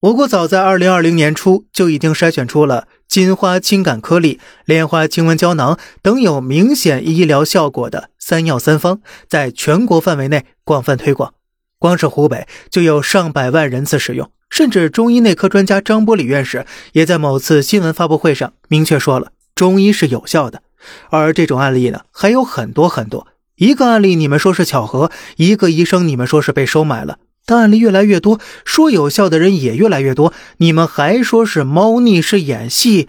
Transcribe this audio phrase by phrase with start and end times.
[0.00, 11.32] 我国早在二零二零年初就已经筛选出了金花清感颗粒、莲花清瘟胶囊等有明显医疗效果的三药三方，在全国范围内广泛推广。
[11.78, 20.62] 光是湖北就有上百万人次使用，甚至中医内科专家张伯礼院士也在某次新闻发布会上明确说了，中医是有效的。
[21.08, 23.26] 而这种案例呢，还有很多很多。
[23.56, 27.18] 一个案例你们说是巧合，一个医生你们说是被收买了。
[27.46, 33.08] 但案例越来越多，说有效的人也越来越多，你们还说是猫腻是演戏，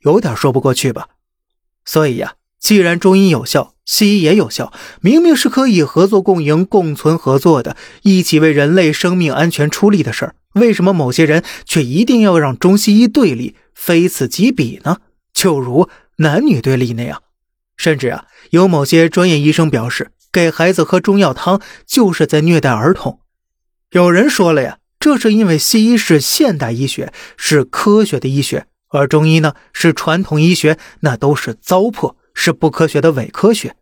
[0.00, 1.08] 有点说不过去吧？
[1.84, 4.72] 所以呀，既然中医有效，西医也有效，
[5.02, 14.98] 明明是可以合作共赢、共存合作的，一起为人类生命安全出力的事儿，为什么某些人却一定要让中西医对立、非此即彼呢？
[15.34, 17.22] 就如男女对立那样，
[17.76, 23.20] 甚至啊，有某些专业医生表示，给孩子喝中药汤就是在虐待儿童。
[23.94, 33.76] 有人说了呀，这是因为西医是现代医学，是科学的医学，而中医呢是传统医学，那都是糟粕，是不科学的伪科学。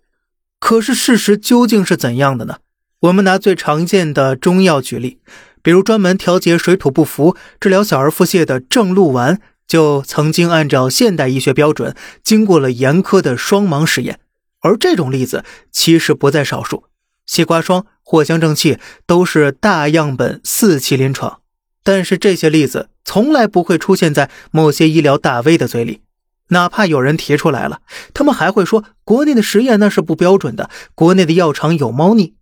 [0.61, 2.59] 可是事实究竟是怎样的呢？
[3.01, 5.19] 我们拿最常见的中药举例，
[5.63, 14.21] 比如专门调节水土不服、治疗小儿腹泻的正露丸，就曾经按照现代医学标准，经过了严苛的双盲实验，
[14.61, 16.85] 而这种例子其实不在少数。
[17.27, 21.41] 西瓜霜、藿香正气都是大样本四期临床，
[21.83, 26.01] 但是这些例子从来不会出现在某些医疗大 V 的嘴里。
[26.49, 27.81] 哪怕有人提出来了，
[28.13, 32.35] 他们还会说国内的实验那是不标准的，国内的药厂有猫腻。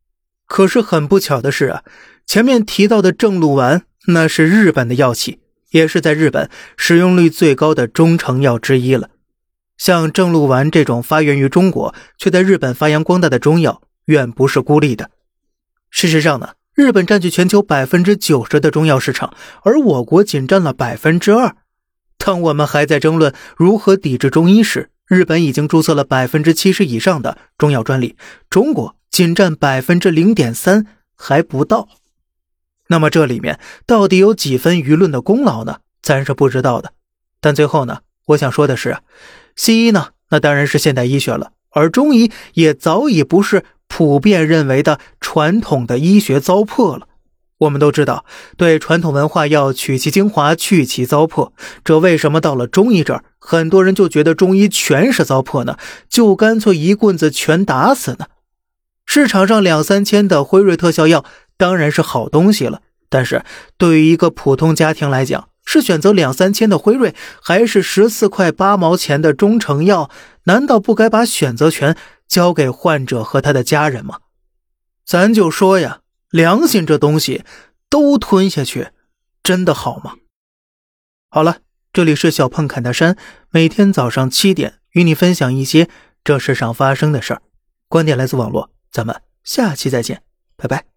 [0.46, 1.84] 可是很不巧的是啊，
[2.26, 5.38] 前面提到的正露丸那是日本的药企，
[5.70, 9.10] 也是在日本使用率最高的中成药之一了。
[9.78, 13.80] 像正露丸这种发源于中国却在日本发扬光大的中药。
[14.10, 15.10] 远不是孤立的。
[15.88, 21.56] 事实上呢，日本占据全球百分之九十的中药市场，而我国仅占了百分之二。
[22.18, 28.16] 当我们还在争论如何抵制中医时，日本已经注册了百分之七十以上的中药专利，
[28.50, 31.88] 中国仅占百分之零点三还不到。
[32.88, 35.78] 那么这里面到底有几分舆论的功劳呢？
[36.02, 36.92] 咱是不知道的。
[37.40, 38.98] 但最后呢，我想说的是，
[39.54, 43.64] 西医呢，那当然是现代医学了，而中医也早已不是。
[43.90, 47.08] 普遍认为的传统的医学糟粕了。
[47.58, 48.24] 我们都知道，
[48.56, 51.50] 对传统文化要取其精华，去其糟粕。
[51.84, 55.76] 这为什么到了中医这儿，很多人就觉得中医全是糟粕呢？
[56.08, 58.26] 就干脆一棍子全打死呢？
[59.04, 61.24] 市场上两三千的辉瑞特效药
[61.58, 62.80] 当然是好东西了，
[63.10, 63.42] 但是
[63.76, 70.08] 对于一个普通家庭来讲，是选择两三千的辉瑞，还是十四块八毛钱的中成药？
[70.44, 71.94] 难道不该把选择权？
[72.30, 74.20] 交给患者和他的家人吗？
[75.04, 77.44] 咱就说呀，良心这东西
[77.88, 78.92] 都吞下去，
[79.42, 80.14] 真的好吗？
[81.28, 81.58] 好了，
[81.92, 83.18] 这里是小胖侃大山，
[83.50, 85.90] 每天早上七点与你分享一些
[86.22, 87.42] 这世上发生的事儿，
[87.88, 90.22] 观点来自网络，咱们下期再见，
[90.56, 90.89] 拜拜。